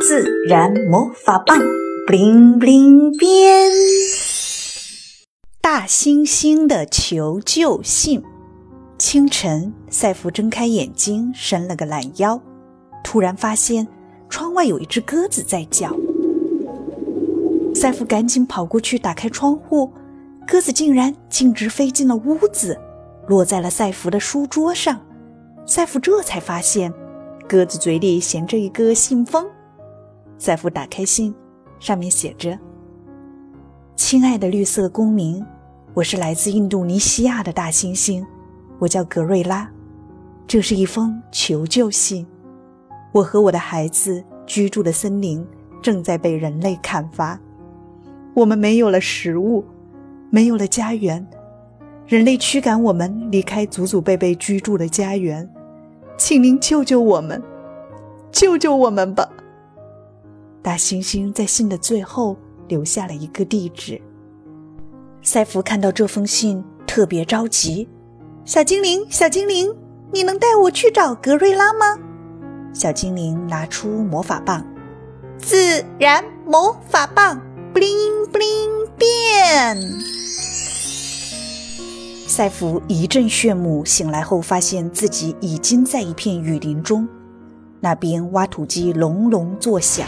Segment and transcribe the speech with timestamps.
[0.00, 1.58] 自然魔法棒
[2.06, 3.68] ，bling bling 变。
[5.60, 8.22] 大猩猩的求救信。
[8.96, 12.40] 清晨，赛弗睁开眼睛，伸了个懒腰，
[13.02, 13.86] 突然发现
[14.28, 15.92] 窗外有一只鸽子在叫。
[17.74, 19.92] 赛弗赶紧跑过去，打开窗户，
[20.46, 22.78] 鸽子竟然径直飞进了屋子，
[23.26, 25.00] 落在了赛弗的书桌上。
[25.66, 26.92] 赛弗这才发现，
[27.48, 29.44] 鸽子嘴里衔着一个信封。
[30.38, 31.34] 赛弗打开信，
[31.80, 32.56] 上面写着
[33.96, 35.44] ：“亲爱的绿色公民，
[35.94, 38.24] 我是来自印度尼西亚的大猩猩，
[38.78, 39.68] 我叫格瑞拉。
[40.46, 42.24] 这是一封求救信。
[43.10, 45.44] 我和我的孩子居住的森林
[45.82, 47.38] 正在被人类砍伐。”
[48.32, 49.64] 我们没有了食物，
[50.30, 51.26] 没有了家园，
[52.06, 55.50] 人类驱赶我们离开祖祖辈辈居住的家园，
[56.16, 57.42] 请您救救我们，
[58.30, 59.28] 救救我们吧！
[60.68, 62.36] 大猩猩在信的最后
[62.68, 63.98] 留下了一个地址。
[65.22, 67.88] 赛弗看到这封信，特别着急。
[68.44, 69.74] 小精灵，小精灵，
[70.12, 71.98] 你能带我去找格瑞拉吗？
[72.74, 74.62] 小精灵拿出魔法棒，
[75.38, 77.40] 自然魔法棒。
[77.72, 77.96] 布灵
[78.30, 78.46] 布灵
[78.98, 79.74] 变！
[82.26, 87.08] 赛弗一阵炫目，醒来后发现自己已经在一片雨林中。
[87.80, 90.06] 那边挖土机隆隆作响，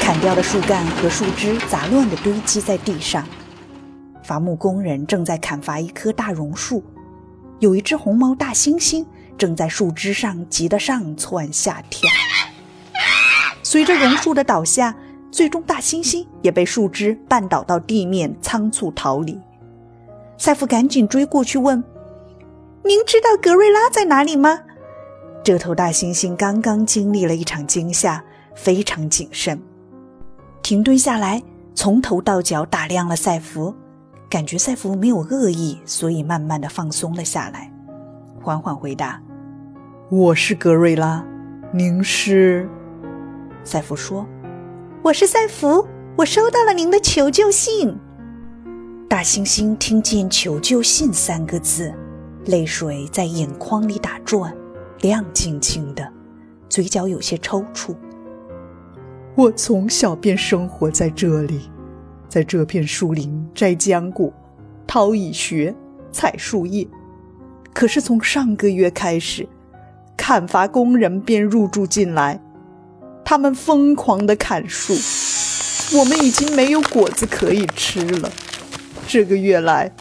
[0.00, 3.26] 砍掉的树干和树枝杂乱地堆积在地上。
[4.22, 6.82] 伐木工人正在砍伐一棵大榕树，
[7.60, 9.04] 有一只红毛大猩猩
[9.36, 12.08] 正在树枝上急得上蹿下跳。
[13.62, 14.94] 随着榕树的倒下。
[15.28, 19.38] 最终，大猩猩也被树枝绊倒到地面，仓促逃离。
[20.38, 21.84] 赛夫赶紧追过去问
[22.84, 24.60] ：“您知道格瑞拉在哪里吗？”
[25.46, 28.20] 这头大猩猩刚刚经历了一场惊吓，
[28.56, 29.56] 非常谨慎，
[30.60, 31.40] 停顿下来，
[31.72, 33.72] 从头到脚打量了赛弗，
[34.28, 37.72] 感觉赛弗没有恶意，所以慢慢的放松了下来，
[38.42, 39.22] 缓缓回答
[40.10, 41.24] ：“我是格瑞拉，
[41.72, 42.68] 您是？”
[43.62, 44.26] 赛弗说。
[45.00, 45.86] 我是赛弗，
[46.16, 47.96] 我收到了您的求救信。
[49.08, 51.94] 大猩猩听见“求救信”三个字，
[52.46, 54.52] 泪水在眼眶里打转，
[55.06, 56.12] 亮晶晶的，
[56.68, 57.94] 嘴角有些抽搐。
[59.36, 61.70] 我从小便生活在这里，
[62.28, 64.32] 在这片树林摘浆果、
[64.84, 65.72] 掏蚁穴、
[66.10, 66.84] 采树叶。
[67.72, 69.48] 可是从上个月开始，
[70.16, 72.42] 砍伐工人便入住进来。
[73.24, 74.92] 他们疯狂地砍树，
[76.00, 78.28] 我们已经没有果子可以吃了。
[79.06, 79.92] 这个月来，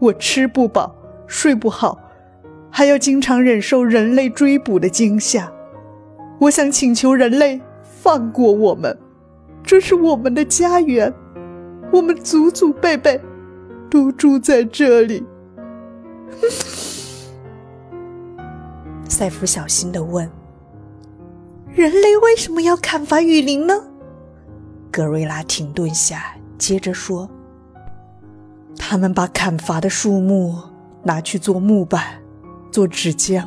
[0.00, 0.92] 我吃不饱，
[1.28, 2.00] 睡不好，
[2.78, 5.52] 还要经常忍受人类追捕的惊吓。
[6.38, 8.96] 我想请求人类放过我们，
[9.64, 11.12] 这是我们的家园，
[11.90, 13.20] 我们祖祖辈辈
[13.90, 15.26] 都住在这里。
[19.08, 20.30] 赛弗小心地问。
[21.74, 23.74] 人类为什么要砍伐雨林呢？
[24.92, 27.28] 格瑞拉停顿下，接着说
[28.78, 30.54] ：“他们把砍伐的树木
[31.02, 32.22] 拿去做木板，
[32.70, 33.46] 做纸浆。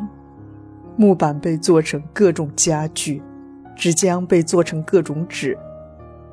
[0.97, 3.21] 木板被做成各种家具，
[3.75, 5.57] 纸浆被做成各种纸，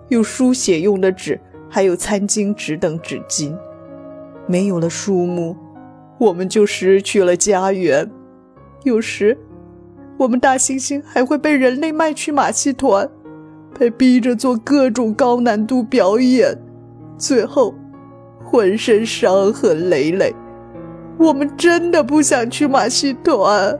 [0.09, 3.57] 有书写用的纸，还有餐巾纸等纸巾。
[4.47, 5.57] 没有了树木，
[6.19, 8.11] 我们就失去了家园。
[8.85, 9.39] 有时。”
[10.19, 13.09] 我们大猩猩还会被人类卖去马戏团，
[13.79, 16.59] 被逼着做各种高难度表演，
[17.17, 17.73] 最后
[18.45, 20.35] 浑身伤痕累累。
[21.19, 23.79] 我们真的不想去马戏团。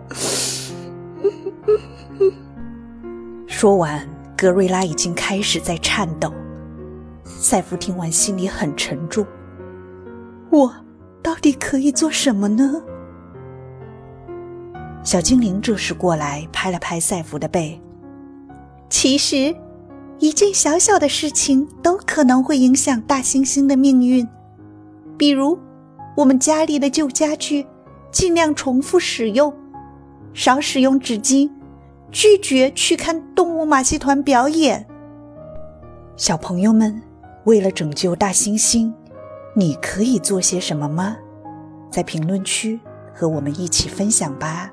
[3.47, 4.07] 说完，
[4.37, 6.33] 格瑞拉已经开始在颤抖。
[7.25, 9.25] 赛弗听完，心里很沉重。
[10.51, 10.75] 我
[11.23, 12.83] 到底可以做什么呢？
[15.05, 17.81] 小精灵这时过来，拍了拍赛弗的背。
[18.91, 19.55] 其实，
[20.19, 24.27] 一件小小的事情都可能会影响大猩猩的命运。
[25.17, 25.59] 比如，
[26.19, 27.65] 我们家里的旧家具，
[28.11, 29.55] 尽量重复使用，
[30.35, 31.49] 少使用纸巾，
[32.11, 34.85] 拒绝去看动物马戏团表演。
[36.17, 37.01] 小朋友们，
[37.45, 38.93] 为了拯救大猩猩，
[39.55, 41.17] 你可以做些什么吗？
[41.89, 42.81] 在评论区
[43.15, 44.73] 和我们一起分享吧。